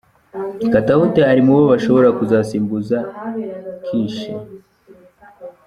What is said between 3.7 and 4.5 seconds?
Kishi.